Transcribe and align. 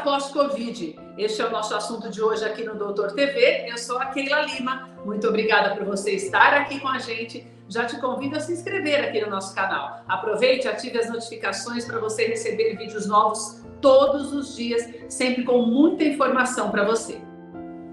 pós-Covid. 0.00 0.98
Este 1.16 1.42
é 1.42 1.46
o 1.46 1.50
nosso 1.50 1.74
assunto 1.74 2.08
de 2.08 2.22
hoje 2.22 2.44
aqui 2.44 2.64
no 2.64 2.74
Doutor 2.74 3.12
TV. 3.12 3.66
Eu 3.68 3.78
sou 3.78 3.98
a 3.98 4.06
Keila 4.06 4.42
Lima. 4.42 4.88
Muito 5.04 5.26
obrigada 5.28 5.74
por 5.74 5.84
você 5.84 6.12
estar 6.12 6.54
aqui 6.54 6.80
com 6.80 6.88
a 6.88 6.98
gente. 6.98 7.46
Já 7.68 7.84
te 7.84 8.00
convido 8.00 8.36
a 8.36 8.40
se 8.40 8.52
inscrever 8.52 9.04
aqui 9.04 9.20
no 9.20 9.30
nosso 9.30 9.54
canal. 9.54 10.02
Aproveite, 10.08 10.68
ative 10.68 10.98
as 10.98 11.10
notificações 11.10 11.84
para 11.84 11.98
você 11.98 12.26
receber 12.26 12.76
vídeos 12.76 13.06
novos 13.06 13.62
todos 13.80 14.32
os 14.32 14.56
dias, 14.56 14.88
sempre 15.08 15.44
com 15.44 15.62
muita 15.62 16.04
informação 16.04 16.70
para 16.70 16.84
você. 16.84 17.20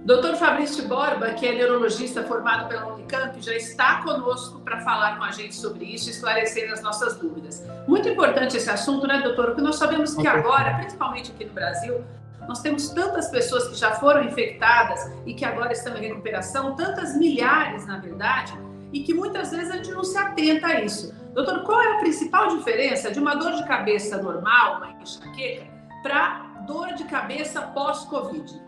Dr. 0.05 0.35
Fabrício 0.35 0.87
Borba, 0.87 1.31
que 1.31 1.47
é 1.47 1.55
neurologista 1.55 2.21
formado 2.21 2.69
pela 2.69 2.93
Unicamp, 2.93 3.41
já 3.41 3.55
está 3.55 4.03
conosco 4.03 4.59
para 4.59 4.79
falar 4.81 5.17
com 5.17 5.23
a 5.23 5.31
gente 5.31 5.55
sobre 5.55 5.83
isso 5.83 6.09
e 6.09 6.11
esclarecer 6.11 6.71
as 6.71 6.79
nossas 6.83 7.17
dúvidas. 7.17 7.65
Muito 7.87 8.07
importante 8.07 8.55
esse 8.55 8.69
assunto, 8.69 9.07
né, 9.07 9.19
doutor? 9.23 9.47
Porque 9.47 9.63
nós 9.63 9.77
sabemos 9.77 10.13
que 10.13 10.27
agora, 10.27 10.75
principalmente 10.75 11.31
aqui 11.31 11.45
no 11.45 11.53
Brasil, 11.53 12.05
nós 12.47 12.61
temos 12.61 12.89
tantas 12.89 13.29
pessoas 13.29 13.67
que 13.67 13.73
já 13.73 13.95
foram 13.95 14.23
infectadas 14.25 15.11
e 15.25 15.33
que 15.33 15.43
agora 15.43 15.73
estão 15.73 15.97
em 15.97 16.01
recuperação, 16.01 16.75
tantas 16.75 17.17
milhares, 17.17 17.87
na 17.87 17.97
verdade, 17.97 18.53
e 18.93 18.99
que 18.99 19.11
muitas 19.11 19.49
vezes 19.49 19.71
a 19.71 19.77
gente 19.77 19.89
não 19.89 20.03
se 20.03 20.15
atenta 20.19 20.67
a 20.67 20.81
isso. 20.81 21.15
Doutor, 21.33 21.63
qual 21.63 21.81
é 21.81 21.93
a 21.93 21.97
principal 21.97 22.55
diferença 22.55 23.09
de 23.09 23.19
uma 23.19 23.33
dor 23.33 23.53
de 23.53 23.67
cabeça 23.67 24.21
normal, 24.21 24.77
uma 24.77 24.91
enxaqueca, 25.01 25.65
para 26.03 26.45
dor 26.67 26.93
de 26.93 27.05
cabeça 27.05 27.59
pós-Covid? 27.59 28.64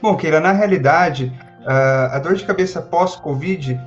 Bom, 0.00 0.16
Keila, 0.16 0.40
na 0.40 0.52
realidade, 0.52 1.32
a 1.66 2.18
dor 2.18 2.34
de 2.34 2.44
cabeça 2.44 2.80
pós-Covid, 2.82 3.80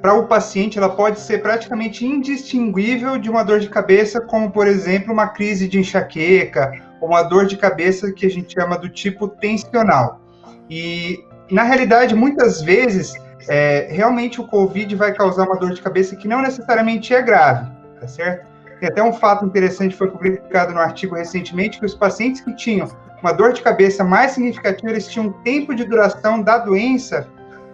para 0.00 0.14
o 0.14 0.26
paciente, 0.26 0.78
ela 0.78 0.90
pode 0.90 1.20
ser 1.20 1.42
praticamente 1.42 2.04
indistinguível 2.04 3.18
de 3.18 3.30
uma 3.30 3.42
dor 3.42 3.58
de 3.58 3.68
cabeça, 3.68 4.20
como, 4.20 4.50
por 4.50 4.66
exemplo, 4.66 5.12
uma 5.12 5.28
crise 5.28 5.66
de 5.66 5.78
enxaqueca, 5.78 6.72
ou 7.00 7.08
uma 7.08 7.22
dor 7.22 7.46
de 7.46 7.56
cabeça 7.56 8.12
que 8.12 8.26
a 8.26 8.30
gente 8.30 8.52
chama 8.52 8.78
do 8.78 8.88
tipo 8.88 9.28
tensional. 9.28 10.20
E, 10.68 11.24
na 11.50 11.62
realidade, 11.62 12.14
muitas 12.14 12.62
vezes, 12.62 13.14
é, 13.48 13.88
realmente 13.90 14.40
o 14.40 14.46
Covid 14.46 14.94
vai 14.94 15.12
causar 15.12 15.46
uma 15.46 15.56
dor 15.56 15.72
de 15.72 15.82
cabeça 15.82 16.14
que 16.16 16.28
não 16.28 16.42
necessariamente 16.42 17.12
é 17.14 17.20
grave, 17.20 17.70
tá 18.00 18.06
certo? 18.06 18.46
Tem 18.78 18.88
até 18.88 19.02
um 19.02 19.12
fato 19.12 19.44
interessante, 19.44 19.96
foi 19.96 20.10
publicado 20.10 20.72
no 20.72 20.80
artigo 20.80 21.14
recentemente, 21.14 21.78
que 21.78 21.86
os 21.86 21.94
pacientes 21.94 22.40
que 22.40 22.54
tinham 22.54 22.88
uma 23.22 23.32
dor 23.32 23.52
de 23.52 23.62
cabeça 23.62 24.02
mais 24.02 24.32
significativa, 24.32 24.90
eles 24.90 25.06
tinham 25.06 25.28
um 25.28 25.32
tempo 25.42 25.74
de 25.74 25.84
duração 25.84 26.42
da 26.42 26.58
doença 26.58 27.28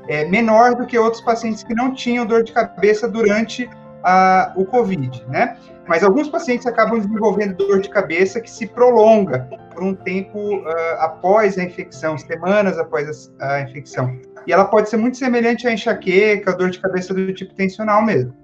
é, 0.06 0.24
menor 0.26 0.74
do 0.74 0.86
que 0.86 0.98
outros 0.98 1.22
pacientes 1.22 1.62
que 1.62 1.74
não 1.74 1.94
tinham 1.94 2.26
dor 2.26 2.42
de 2.42 2.52
cabeça 2.52 3.08
durante 3.08 3.68
a, 4.02 4.52
o 4.56 4.64
Covid, 4.64 5.24
né? 5.28 5.56
Mas 5.86 6.04
alguns 6.04 6.28
pacientes 6.28 6.66
acabam 6.66 6.98
desenvolvendo 6.98 7.56
dor 7.56 7.80
de 7.80 7.88
cabeça 7.88 8.40
que 8.40 8.50
se 8.50 8.66
prolonga 8.66 9.48
por 9.72 9.82
um 9.82 9.94
tempo 9.94 10.56
uh, 10.56 10.68
após 10.98 11.56
a 11.56 11.64
infecção, 11.64 12.16
semanas 12.18 12.78
após 12.78 13.32
a, 13.40 13.54
a, 13.54 13.60
infecção. 13.62 14.18
E 14.46 14.52
ela 14.52 14.66
pode 14.66 14.90
ser 14.90 14.98
muito 14.98 15.16
semelhante 15.16 15.66
à 15.66 15.72
enxaqueca, 15.72 16.54
dor 16.54 16.70
de 16.70 16.78
cabeça 16.78 17.14
do 17.14 17.32
tipo 17.32 17.54
tensional 17.54 18.02
mesmo. 18.02 18.34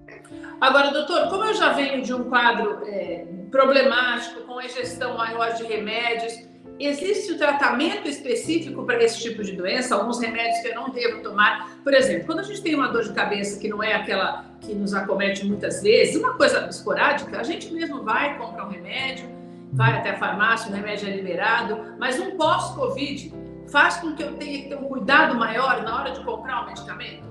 Agora, 0.59 0.91
doutor, 0.91 1.29
como 1.29 1.45
eu 1.45 1.55
já 1.55 1.73
venho 1.73 2.03
de 2.03 2.15
um 2.15 2.25
quadro 2.25 2.83
é, 2.87 3.27
problemático, 3.51 4.41
com 4.43 4.63
ingestão 4.63 5.17
maior 5.17 5.53
de 5.53 5.65
remédios, 5.65 6.54
Existe 6.79 7.33
o 7.33 7.39
tratamento 7.39 8.09
específico 8.09 8.83
para 8.85 9.03
esse 9.03 9.21
tipo 9.21 9.45
de 9.45 9.53
doença? 9.53 9.95
Alguns 9.95 10.21
remédios 10.21 10.59
que 10.59 10.69
eu 10.69 10.75
não 10.75 10.91
devo 10.91 11.23
tomar. 11.23 11.79
Por 11.85 11.95
exemplo, 11.95 12.27
quando 12.27 12.41
a 12.41 12.43
gente 12.43 12.63
tem 12.63 12.75
uma 12.75 12.89
dor 12.89 13.05
de 13.05 13.13
cabeça 13.13 13.61
que 13.61 13.69
não 13.69 13.81
é 13.81 13.95
aquela 13.95 14.45
que 14.61 14.75
nos 14.75 14.93
acomete 14.93 15.47
muitas 15.47 15.83
vezes, 15.83 16.17
uma 16.17 16.35
coisa 16.35 16.67
esporádica, 16.69 17.39
a 17.39 17.45
gente 17.45 17.73
mesmo 17.73 18.03
vai 18.03 18.37
comprar 18.37 18.67
um 18.67 18.71
remédio, 18.71 19.29
vai 19.73 19.93
até 19.93 20.11
a 20.11 20.19
farmácia, 20.19 20.71
o 20.71 20.75
remédio 20.75 21.09
é 21.09 21.13
liberado, 21.13 21.95
mas 21.99 22.19
um 22.19 22.37
pós-Covid 22.37 23.33
faz 23.71 23.97
com 23.97 24.15
que 24.15 24.23
eu 24.23 24.33
tenha 24.35 24.63
que 24.63 24.69
ter 24.69 24.77
um 24.77 24.85
cuidado 24.85 25.37
maior 25.37 25.83
na 25.83 26.01
hora 26.01 26.11
de 26.11 26.25
comprar 26.25 26.63
o 26.63 26.65
um 26.65 26.67
medicamento? 26.67 27.23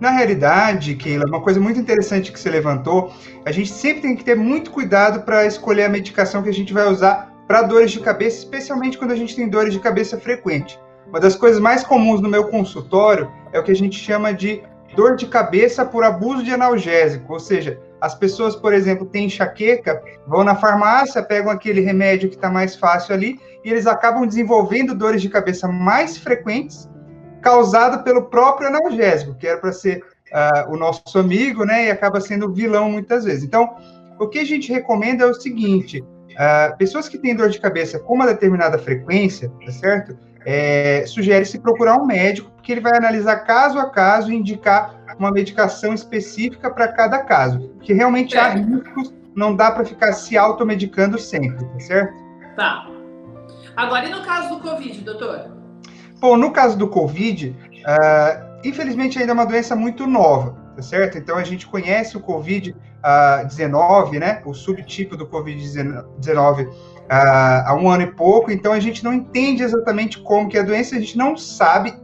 Na 0.00 0.10
realidade, 0.10 0.94
Keila, 0.94 1.26
uma 1.26 1.42
coisa 1.42 1.60
muito 1.60 1.78
interessante 1.78 2.32
que 2.32 2.38
você 2.38 2.48
levantou, 2.48 3.12
a 3.44 3.50
gente 3.50 3.70
sempre 3.70 4.02
tem 4.02 4.16
que 4.16 4.24
ter 4.24 4.36
muito 4.36 4.70
cuidado 4.70 5.22
para 5.22 5.44
escolher 5.44 5.84
a 5.84 5.88
medicação 5.88 6.42
que 6.42 6.48
a 6.48 6.54
gente 6.54 6.72
vai 6.72 6.86
usar 6.86 7.37
para 7.48 7.62
dores 7.62 7.90
de 7.90 8.00
cabeça, 8.00 8.36
especialmente 8.36 8.98
quando 8.98 9.12
a 9.12 9.16
gente 9.16 9.34
tem 9.34 9.48
dores 9.48 9.72
de 9.72 9.80
cabeça 9.80 10.20
frequente. 10.20 10.78
Uma 11.08 11.18
das 11.18 11.34
coisas 11.34 11.58
mais 11.58 11.82
comuns 11.82 12.20
no 12.20 12.28
meu 12.28 12.48
consultório 12.48 13.32
é 13.50 13.58
o 13.58 13.64
que 13.64 13.72
a 13.72 13.76
gente 13.76 13.98
chama 13.98 14.34
de 14.34 14.62
dor 14.94 15.16
de 15.16 15.26
cabeça 15.26 15.84
por 15.84 16.04
abuso 16.04 16.42
de 16.42 16.52
analgésico, 16.52 17.32
ou 17.32 17.40
seja, 17.40 17.80
as 18.00 18.14
pessoas, 18.14 18.54
por 18.54 18.72
exemplo, 18.72 19.06
têm 19.06 19.26
enxaqueca, 19.26 20.02
vão 20.26 20.44
na 20.44 20.54
farmácia, 20.54 21.22
pegam 21.22 21.50
aquele 21.50 21.80
remédio 21.80 22.28
que 22.28 22.36
está 22.36 22.50
mais 22.50 22.76
fácil 22.76 23.14
ali, 23.14 23.40
e 23.64 23.70
eles 23.70 23.86
acabam 23.86 24.26
desenvolvendo 24.26 24.94
dores 24.94 25.22
de 25.22 25.28
cabeça 25.28 25.66
mais 25.66 26.18
frequentes, 26.18 26.88
causado 27.40 28.04
pelo 28.04 28.26
próprio 28.26 28.68
analgésico, 28.68 29.34
que 29.34 29.46
era 29.46 29.58
para 29.58 29.72
ser 29.72 30.04
uh, 30.32 30.72
o 30.72 30.76
nosso 30.76 31.18
amigo, 31.18 31.64
né, 31.64 31.86
e 31.86 31.90
acaba 31.90 32.20
sendo 32.20 32.52
vilão 32.52 32.90
muitas 32.90 33.24
vezes. 33.24 33.42
Então, 33.44 33.74
o 34.18 34.28
que 34.28 34.38
a 34.38 34.44
gente 34.44 34.72
recomenda 34.72 35.24
é 35.24 35.26
o 35.26 35.34
seguinte: 35.34 36.04
Uh, 36.38 36.76
pessoas 36.76 37.08
que 37.08 37.18
têm 37.18 37.34
dor 37.34 37.48
de 37.48 37.60
cabeça 37.60 37.98
com 37.98 38.14
uma 38.14 38.26
determinada 38.26 38.78
frequência, 38.78 39.50
tá 39.64 39.72
certo? 39.72 40.16
É, 40.46 41.04
Sugere-se 41.04 41.58
procurar 41.58 41.96
um 41.96 42.06
médico, 42.06 42.50
porque 42.52 42.70
ele 42.70 42.80
vai 42.80 42.96
analisar 42.96 43.38
caso 43.38 43.78
a 43.78 43.90
caso 43.90 44.32
e 44.32 44.36
indicar 44.36 44.94
uma 45.18 45.32
medicação 45.32 45.92
específica 45.92 46.70
para 46.70 46.88
cada 46.88 47.18
caso. 47.24 47.70
Que 47.82 47.92
realmente 47.92 48.36
é. 48.36 48.40
há 48.40 48.48
riscos, 48.50 49.12
não 49.34 49.54
dá 49.54 49.72
para 49.72 49.84
ficar 49.84 50.12
se 50.12 50.38
automedicando 50.38 51.18
sempre, 51.18 51.64
tá 51.64 51.80
certo? 51.80 52.14
Tá. 52.56 52.86
Agora, 53.76 54.06
e 54.06 54.10
no 54.10 54.22
caso 54.22 54.56
do 54.56 54.60
Covid, 54.60 55.00
doutor? 55.02 55.50
Bom, 56.20 56.36
no 56.36 56.50
caso 56.50 56.76
do 56.78 56.88
Covid, 56.88 57.50
uh, 57.50 58.58
infelizmente 58.64 59.18
ainda 59.18 59.32
é 59.32 59.34
uma 59.34 59.46
doença 59.46 59.76
muito 59.76 60.06
nova, 60.06 60.57
tá 60.78 60.82
certo? 60.82 61.18
Então 61.18 61.36
a 61.36 61.42
gente 61.42 61.66
conhece 61.66 62.16
o 62.16 62.20
Covid 62.20 62.70
uh, 62.70 63.44
19, 63.44 64.20
né? 64.20 64.40
O 64.44 64.54
subtipo 64.54 65.16
do 65.16 65.26
Covid-19 65.26 66.68
uh, 66.68 66.72
há 67.08 67.74
um 67.74 67.90
ano 67.90 68.04
e 68.04 68.06
pouco, 68.06 68.52
então 68.52 68.72
a 68.72 68.78
gente 68.78 69.02
não 69.02 69.12
entende 69.12 69.64
exatamente 69.64 70.20
como 70.20 70.48
que 70.48 70.56
é 70.56 70.60
a 70.60 70.64
doença, 70.64 70.94
a 70.94 71.00
gente 71.00 71.18
não 71.18 71.36
sabe 71.36 71.94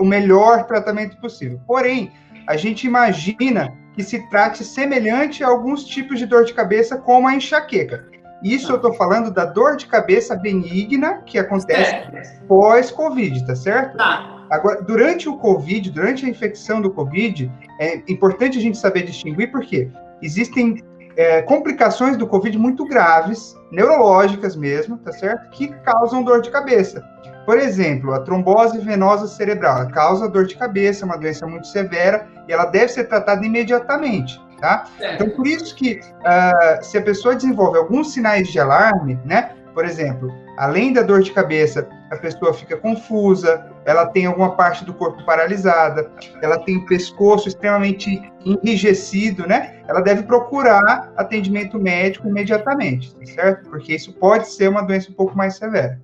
o 0.00 0.04
melhor 0.04 0.64
tratamento 0.64 1.16
possível. 1.18 1.60
Porém, 1.64 2.10
a 2.48 2.56
gente 2.56 2.88
imagina 2.88 3.72
que 3.94 4.02
se 4.02 4.18
trate 4.28 4.64
semelhante 4.64 5.44
a 5.44 5.46
alguns 5.46 5.84
tipos 5.84 6.18
de 6.18 6.26
dor 6.26 6.44
de 6.44 6.54
cabeça, 6.54 6.96
como 6.96 7.28
a 7.28 7.36
enxaqueca. 7.36 8.04
Isso 8.42 8.72
eu 8.72 8.76
estou 8.76 8.92
falando 8.94 9.30
da 9.30 9.44
dor 9.44 9.76
de 9.76 9.86
cabeça 9.86 10.34
benigna 10.34 11.22
que 11.24 11.38
acontece 11.38 11.94
é. 11.94 12.40
pós-Covid, 12.48 13.46
tá 13.46 13.54
certo? 13.54 13.96
Tá. 13.96 14.44
Agora, 14.50 14.82
durante 14.82 15.28
o 15.28 15.36
Covid, 15.36 15.88
durante 15.90 16.26
a 16.26 16.28
infecção 16.28 16.82
do 16.82 16.90
Covid, 16.90 17.50
é 17.78 18.02
importante 18.08 18.58
a 18.58 18.60
gente 18.60 18.78
saber 18.78 19.02
distinguir 19.02 19.50
porque 19.50 19.90
existem 20.22 20.82
é, 21.16 21.42
complicações 21.42 22.16
do 22.16 22.26
Covid 22.26 22.56
muito 22.58 22.84
graves, 22.86 23.56
neurológicas 23.70 24.56
mesmo, 24.56 24.98
tá 24.98 25.12
certo? 25.12 25.50
Que 25.50 25.68
causam 25.82 26.22
dor 26.22 26.40
de 26.40 26.50
cabeça. 26.50 27.04
Por 27.44 27.58
exemplo, 27.58 28.14
a 28.14 28.20
trombose 28.20 28.78
venosa 28.78 29.26
cerebral 29.26 29.88
causa 29.88 30.28
dor 30.28 30.46
de 30.46 30.56
cabeça, 30.56 31.04
é 31.04 31.06
uma 31.06 31.18
doença 31.18 31.46
muito 31.46 31.66
severa 31.66 32.26
e 32.48 32.52
ela 32.52 32.64
deve 32.64 32.88
ser 32.88 33.04
tratada 33.04 33.44
imediatamente, 33.44 34.40
tá? 34.60 34.84
Então, 35.14 35.28
por 35.30 35.46
isso 35.46 35.74
que 35.74 36.00
uh, 36.00 36.82
se 36.82 36.96
a 36.96 37.02
pessoa 37.02 37.34
desenvolve 37.34 37.78
alguns 37.78 38.12
sinais 38.12 38.48
de 38.48 38.58
alarme, 38.58 39.18
né? 39.24 39.50
Por 39.74 39.84
exemplo, 39.84 40.32
além 40.56 40.92
da 40.92 41.02
dor 41.02 41.22
de 41.22 41.32
cabeça, 41.32 41.86
a 42.10 42.16
pessoa 42.16 42.54
fica 42.54 42.76
confusa, 42.76 43.70
ela 43.84 44.06
tem 44.06 44.26
alguma 44.26 44.56
parte 44.56 44.84
do 44.84 44.94
corpo 44.94 45.24
paralisada, 45.24 46.10
ela 46.40 46.58
tem 46.58 46.76
o 46.76 46.86
pescoço 46.86 47.48
extremamente 47.48 48.20
enrijecido, 48.44 49.46
né? 49.46 49.82
Ela 49.88 50.00
deve 50.00 50.22
procurar 50.22 51.12
atendimento 51.16 51.78
médico 51.78 52.28
imediatamente, 52.28 53.14
tá 53.14 53.26
certo? 53.26 53.68
Porque 53.68 53.94
isso 53.94 54.12
pode 54.14 54.48
ser 54.48 54.68
uma 54.68 54.82
doença 54.82 55.10
um 55.10 55.14
pouco 55.14 55.36
mais 55.36 55.56
severa. 55.56 56.00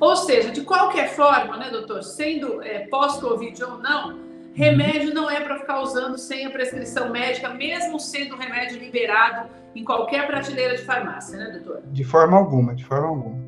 Ou 0.00 0.16
seja, 0.16 0.50
de 0.50 0.62
qualquer 0.62 1.10
forma, 1.10 1.56
né, 1.56 1.70
doutor, 1.70 2.02
sendo 2.02 2.62
é, 2.62 2.80
pós-Covid 2.88 3.62
ou 3.64 3.78
não, 3.78 4.18
remédio 4.52 5.14
não 5.14 5.30
é 5.30 5.40
para 5.40 5.58
ficar 5.58 5.80
usando 5.80 6.18
sem 6.18 6.46
a 6.46 6.50
prescrição 6.50 7.10
médica, 7.10 7.48
mesmo 7.50 7.98
sendo 7.98 8.36
remédio 8.36 8.78
liberado 8.78 9.48
em 9.74 9.82
qualquer 9.82 10.26
prateleira 10.26 10.76
de 10.76 10.84
farmácia, 10.84 11.36
né, 11.36 11.58
doutor? 11.58 11.82
De 11.86 12.04
forma 12.04 12.36
alguma, 12.36 12.74
de 12.74 12.84
forma 12.84 13.08
alguma. 13.08 13.43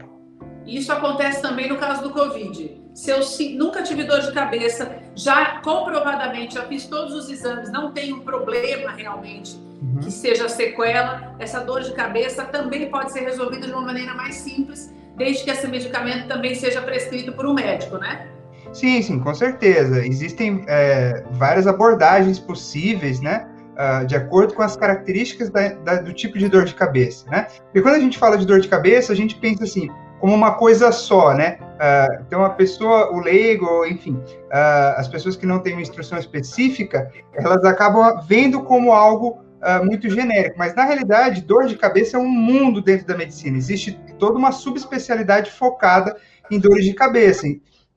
Isso 0.67 0.93
acontece 0.93 1.41
também 1.41 1.69
no 1.69 1.77
caso 1.77 2.03
do 2.03 2.11
Covid. 2.11 2.83
Se 2.95 3.11
eu 3.11 3.21
nunca 3.57 3.83
tive 3.83 4.05
dor 4.05 4.21
de 4.21 4.33
cabeça, 4.33 4.97
já 5.15 5.61
comprovadamente, 5.61 6.55
já 6.55 6.63
fiz 6.65 6.87
todos 6.87 7.15
os 7.15 7.31
exames, 7.31 7.71
não 7.71 7.93
tem 7.93 8.13
um 8.13 8.21
problema 8.21 8.91
realmente 8.91 9.57
uhum. 9.83 10.01
que 10.01 10.11
seja 10.11 10.49
sequela, 10.49 11.35
essa 11.39 11.61
dor 11.61 11.83
de 11.83 11.93
cabeça 11.93 12.45
também 12.45 12.91
pode 12.91 13.13
ser 13.13 13.21
resolvida 13.21 13.67
de 13.67 13.73
uma 13.73 13.83
maneira 13.83 14.15
mais 14.15 14.37
simples, 14.37 14.93
desde 15.17 15.45
que 15.45 15.51
esse 15.51 15.67
medicamento 15.69 16.27
também 16.27 16.55
seja 16.55 16.81
prescrito 16.81 17.33
por 17.33 17.47
um 17.47 17.55
médico, 17.55 17.99
né? 17.99 18.29
Sim, 18.73 19.01
sim, 19.01 19.21
com 19.21 19.35
certeza. 19.35 20.05
Existem 20.05 20.65
é, 20.67 21.23
várias 21.33 21.67
abordagens 21.67 22.39
possíveis, 22.39 23.21
né? 23.21 23.47
uh, 23.77 24.07
de 24.07 24.17
acordo 24.17 24.55
com 24.55 24.63
as 24.63 24.77
características 24.77 25.51
da, 25.51 25.69
da, 25.69 25.97
do 25.97 26.13
tipo 26.13 26.39
de 26.39 26.49
dor 26.49 26.65
de 26.65 26.75
cabeça, 26.75 27.29
né? 27.31 27.47
Porque 27.65 27.83
quando 27.83 27.95
a 27.95 28.01
gente 28.01 28.19
fala 28.19 28.37
de 28.37 28.47
dor 28.47 28.61
de 28.61 28.69
cabeça, 28.69 29.13
a 29.13 29.17
gente 29.17 29.37
pensa 29.37 29.65
assim, 29.65 29.89
como 30.21 30.35
uma 30.35 30.55
coisa 30.55 30.91
só, 30.93 31.35
né? 31.35 31.59
Uh, 31.61 32.23
então, 32.27 32.45
a 32.45 32.51
pessoa, 32.51 33.13
o 33.13 33.21
leigo, 33.21 33.85
enfim, 33.85 34.15
uh, 34.15 34.97
as 34.97 35.09
pessoas 35.09 35.37
que 35.37 35.45
não 35.47 35.59
têm 35.59 35.75
uma 35.75 35.83
instrução 35.83 36.19
específica, 36.19 37.11
elas 37.35 37.65
acabam 37.65 38.21
vendo 38.27 38.63
como 38.63 38.93
algo 38.93 39.43
uh, 39.63 39.85
muito 39.85 40.09
genérico, 40.09 40.59
mas 40.59 40.75
na 40.75 40.85
realidade, 40.85 41.43
dor 41.43 41.67
de 41.67 41.77
cabeça 41.77 42.17
é 42.17 42.21
um 42.21 42.29
mundo 42.29 42.81
dentro 42.81 43.07
da 43.07 43.17
medicina. 43.17 43.59
Existe 43.59 43.99
toda 44.19 44.39
uma 44.39 44.53
subespecialidade 44.53 45.51
focada 45.51 46.17
em 46.51 46.59
dores 46.59 46.85
de 46.85 46.95
cabeça. 46.95 47.47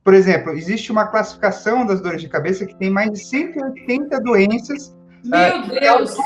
Por 0.04 0.14
exemplo, 0.14 0.52
existe 0.52 0.90
uma 0.90 1.06
classificação 1.06 1.86
das 1.86 2.00
dores 2.00 2.20
de 2.20 2.28
cabeça 2.28 2.66
que 2.66 2.74
tem 2.74 2.90
mais 2.90 3.10
de 3.12 3.18
180 3.18 4.20
doenças. 4.20 4.94
Meu 5.24 5.62
Deus! 5.68 6.16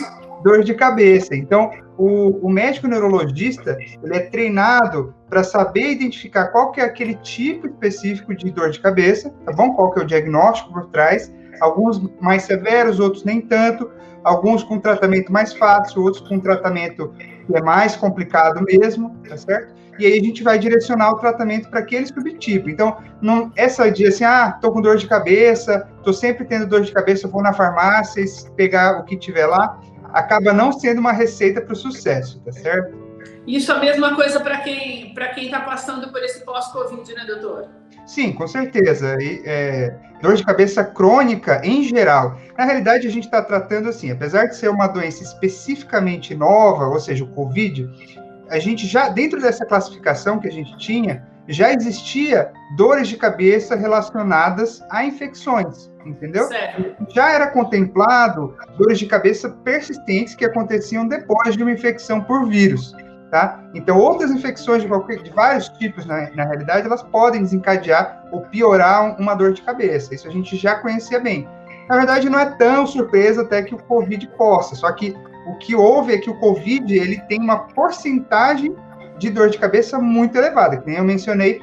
Dor 0.45 0.63
de 0.63 0.75
cabeça. 0.75 1.35
Então, 1.35 1.71
o, 1.97 2.47
o, 2.47 2.51
médico 2.51 2.87
neurologista 2.87 3.79
ele 4.03 4.15
é 4.15 4.21
treinado 4.21 5.15
para 5.29 5.43
saber 5.43 5.93
identificar 5.93 6.49
qual 6.49 6.71
que 6.71 6.83
é 6.83 6.85
aquele 6.85 7.15
tipo 7.15 7.67
específico 7.67 8.35
de 8.35 8.51
dor 8.51 8.71
de 8.71 8.79
cabeça, 8.79 9.31
tá 9.47 9.53
bom? 9.53 9.73
Qual 9.73 9.91
que 9.91 10.01
é 10.01 10.03
o 10.03 10.07
diagnóstico 10.07 10.71
por 10.71 10.87
trás. 10.91 11.33
Alguns 11.61 12.03
mais 12.21 12.43
severos, 12.43 13.01
outros 13.01 13.25
nem 13.25 13.41
tanto. 13.41 13.91
Alguns 14.23 14.63
com 14.63 14.79
tratamento 14.79 15.33
mais 15.33 15.55
fácil, 15.55 16.03
outros 16.03 16.29
com 16.29 16.39
tratamento 16.39 17.15
que 17.47 17.57
é 17.57 17.63
mais 17.63 17.97
complicado 17.97 18.63
mesmo, 18.65 19.17
tá 19.27 19.37
certo? 19.39 19.75
E 19.99 20.07
aí 20.07 20.19
a 20.19 20.23
gente 20.23 20.43
vai 20.43 20.59
direcionar 20.59 21.13
o 21.13 21.19
tratamento 21.19 21.71
para 21.71 21.81
aquele 21.81 22.07
subtipo. 22.07 22.69
Então, 22.69 22.97
não 23.23 23.51
essa 23.57 23.91
dia 23.91 24.09
assim, 24.09 24.25
ah, 24.25 24.59
tô 24.61 24.73
com 24.73 24.81
dor 24.81 24.97
de 24.97 25.07
cabeça, 25.07 25.89
tô 26.03 26.13
sempre 26.13 26.45
tendo 26.45 26.67
dor 26.67 26.83
de 26.83 26.93
cabeça, 26.93 27.29
vou 27.29 27.43
na 27.43 27.53
farmácia 27.53 28.25
pegar 28.57 28.99
o 28.99 29.05
que 29.05 29.17
tiver 29.17 29.47
lá 29.47 29.79
acaba 30.15 30.53
não 30.53 30.73
sendo 30.73 30.99
uma 31.01 31.13
receita 31.13 31.61
para 31.61 31.73
o 31.73 31.77
sucesso, 31.77 32.41
tá 32.41 32.53
certo? 32.53 33.05
Isso 33.47 33.71
é 33.71 33.75
a 33.75 33.79
mesma 33.79 34.15
coisa 34.15 34.41
para 34.41 34.59
quem 34.59 35.13
para 35.13 35.29
quem 35.29 35.47
está 35.47 35.61
passando 35.61 36.11
por 36.11 36.23
esse 36.23 36.45
pós-Covid, 36.45 37.13
né, 37.15 37.25
doutor? 37.27 37.69
Sim, 38.07 38.33
com 38.33 38.47
certeza. 38.47 39.17
E, 39.21 39.43
é, 39.45 39.95
dor 40.23 40.35
de 40.35 40.45
cabeça 40.45 40.85
crônica, 40.85 41.61
em 41.65 41.83
geral. 41.83 42.39
Na 42.57 42.65
realidade, 42.65 43.07
a 43.07 43.11
gente 43.11 43.25
está 43.25 43.43
tratando 43.43 43.89
assim, 43.89 44.11
apesar 44.11 44.47
de 44.47 44.57
ser 44.57 44.69
uma 44.69 44.87
doença 44.87 45.23
especificamente 45.23 46.35
nova, 46.35 46.87
ou 46.87 47.01
seja, 47.01 47.25
o 47.25 47.29
Covid, 47.29 47.89
a 48.49 48.59
gente 48.59 48.87
já, 48.87 49.09
dentro 49.09 49.41
dessa 49.41 49.65
classificação 49.65 50.39
que 50.39 50.49
a 50.49 50.53
gente 50.53 50.77
tinha, 50.77 51.27
já 51.49 51.73
existia 51.73 52.51
dores 52.77 53.09
de 53.09 53.17
cabeça 53.17 53.75
relacionadas 53.75 54.83
a 54.91 55.05
infecções, 55.05 55.91
entendeu? 56.05 56.45
Certo. 56.45 57.07
Já 57.15 57.31
era 57.33 57.47
contemplado 57.49 58.57
dores 58.79 58.99
de 58.99 59.07
cabeça 59.07 59.49
persistentes 59.49 60.35
que 60.35 60.45
aconteciam 60.45 61.07
depois 61.07 61.57
de 61.57 61.63
uma 61.63 61.73
infecção 61.73 62.21
por 62.21 62.47
vírus, 62.49 62.95
tá? 63.31 63.63
Então, 63.75 63.99
outras 63.99 64.31
infecções 64.31 64.83
de, 64.83 64.89
qualquer, 64.89 65.23
de 65.23 65.31
vários 65.31 65.69
tipos, 65.71 66.07
na, 66.07 66.31
na 66.31 66.45
realidade, 66.45 66.87
elas 66.87 67.03
podem 67.03 67.43
desencadear 67.43 68.25
ou 68.31 68.43
piorar 68.43 69.21
uma 69.21 69.35
dor 69.35 69.53
de 69.53 69.63
cabeça. 69.63 70.15
Isso 70.15 70.29
a 70.29 70.31
gente 70.31 70.57
já 70.57 70.77
conhecia 70.77 71.21
bem. 71.21 71.49
Na 71.89 71.97
verdade, 71.97 72.31
não 72.31 72.39
é 72.39 72.47
tão 72.47 72.87
surpresa 72.87 73.43
até 73.43 73.63
que 73.63 73.75
o 73.75 73.79
Covid 73.79 74.27
possa, 74.39 74.75
só 74.75 74.91
que 74.93 75.15
o 75.47 75.55
que 75.57 75.75
houve 75.75 76.15
é 76.15 76.19
que 76.19 76.31
o 76.31 76.39
Covid 76.39 76.97
ele 76.97 77.21
tem 77.29 77.39
uma 77.39 77.59
porcentagem 77.59 78.75
de 79.19 79.31
dor 79.31 79.51
de 79.51 79.59
cabeça 79.59 79.99
muito 79.99 80.37
elevada, 80.37 80.79
que 80.79 80.87
nem 80.87 80.97
eu 80.97 81.05
mencionei, 81.05 81.61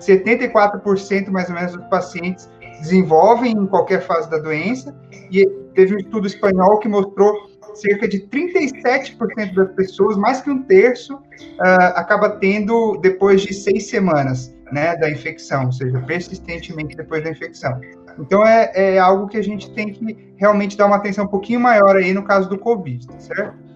74% 0.00 1.28
mais 1.30 1.48
ou 1.48 1.54
menos 1.54 1.72
dos 1.72 1.84
pacientes 1.86 2.48
desenvolvem 2.80 3.52
em 3.52 3.66
qualquer 3.66 4.02
fase 4.02 4.30
da 4.30 4.38
doença, 4.38 4.94
e 5.30 5.46
teve 5.74 5.94
um 5.94 5.98
estudo 5.98 6.26
espanhol 6.26 6.78
que 6.78 6.88
mostrou 6.88 7.48
cerca 7.74 8.08
de 8.08 8.20
37% 8.20 9.54
das 9.54 9.72
pessoas, 9.72 10.16
mais 10.16 10.40
que 10.40 10.50
um 10.50 10.62
terço, 10.62 11.14
uh, 11.14 11.94
acaba 11.94 12.30
tendo 12.30 12.98
depois 13.00 13.42
de 13.42 13.54
seis 13.54 13.88
semanas 13.88 14.54
né, 14.72 14.96
da 14.96 15.10
infecção, 15.10 15.66
ou 15.66 15.72
seja, 15.72 16.00
persistentemente 16.00 16.96
depois 16.96 17.22
da 17.22 17.30
infecção. 17.30 17.80
Então 18.18 18.44
é, 18.44 18.70
é 18.74 18.98
algo 18.98 19.28
que 19.28 19.36
a 19.36 19.42
gente 19.42 19.70
tem 19.72 19.92
que 19.92 20.34
realmente 20.36 20.76
dar 20.76 20.86
uma 20.86 20.96
atenção 20.96 21.24
um 21.24 21.28
pouquinho 21.28 21.60
maior 21.60 21.96
aí 21.96 22.12
no 22.12 22.24
caso 22.24 22.48
do 22.48 22.58
Covid, 22.58 23.06
tá 23.06 23.18
certo? 23.18 23.68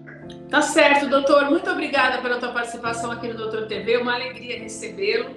Tá 0.49 0.61
certo, 0.61 1.09
doutor. 1.09 1.49
Muito 1.49 1.69
obrigada 1.69 2.21
pela 2.21 2.37
tua 2.37 2.51
participação 2.51 3.11
aqui 3.11 3.27
no 3.27 3.35
Doutor 3.35 3.65
TV. 3.65 3.97
Uma 3.97 4.13
alegria 4.13 4.59
recebê-lo. 4.59 5.31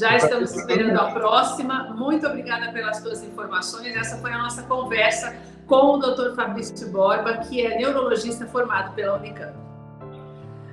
Já 0.00 0.16
estamos 0.16 0.56
esperando 0.56 0.98
a 0.98 1.10
próxima. 1.10 1.92
Muito 1.94 2.26
obrigada 2.26 2.72
pelas 2.72 3.02
tuas 3.02 3.22
informações. 3.22 3.94
Essa 3.94 4.16
foi 4.16 4.32
a 4.32 4.38
nossa 4.38 4.62
conversa 4.62 5.36
com 5.66 5.96
o 5.96 5.98
Dr. 5.98 6.34
Fabrício 6.34 6.88
Borba, 6.88 7.36
que 7.36 7.66
é 7.66 7.76
neurologista 7.76 8.46
formado 8.46 8.94
pela 8.94 9.18
Unicamp. 9.18 9.52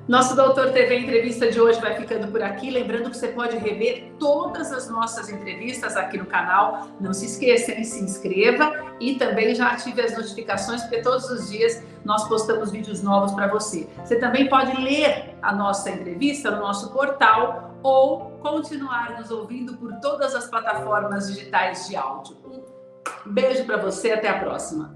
Nosso 0.08 0.38
Doutor 0.38 0.72
TV 0.72 1.00
entrevista 1.00 1.52
de 1.52 1.60
hoje 1.60 1.82
vai 1.82 1.98
ficando 1.98 2.32
por 2.32 2.42
aqui. 2.42 2.72
Lembrando 2.72 3.10
que 3.10 3.18
você 3.18 3.28
pode 3.28 3.58
rever 3.58 4.14
todas 4.18 4.72
as 4.72 4.90
nossas 4.90 5.30
entrevistas 5.30 5.98
aqui 5.98 6.18
no 6.18 6.26
canal. 6.26 6.88
Não 7.02 7.12
se 7.12 7.26
esqueça, 7.26 7.74
hein? 7.74 7.84
se 7.84 8.02
inscreva 8.02 8.72
e 9.02 9.16
também 9.16 9.54
já 9.54 9.72
ative 9.72 10.02
as 10.04 10.16
notificações, 10.16 10.84
porque 10.84 11.02
todos 11.02 11.30
os 11.30 11.50
dias 11.50 11.84
nós 12.06 12.26
postamos 12.30 12.72
vídeos 12.72 13.04
novos 13.04 13.34
para 13.34 13.48
você. 13.48 13.90
Você 14.06 14.16
também 14.16 14.48
pode 14.48 14.82
ler 14.82 15.36
a 15.42 15.54
nossa 15.54 15.90
entrevista 15.90 16.50
no 16.50 16.62
nosso 16.62 16.94
portal 16.94 17.76
ou 17.84 18.37
continuar 18.52 19.18
nos 19.18 19.30
ouvindo 19.32 19.78
por 19.78 19.94
todas 20.00 20.34
as 20.34 20.50
plataformas 20.50 21.28
digitais 21.28 21.88
de 21.88 21.96
áudio. 21.96 22.38
Um 23.26 23.34
beijo 23.34 23.66
para 23.66 23.78
você, 23.78 24.12
até 24.12 24.30
a 24.30 24.40
próxima. 24.40 24.96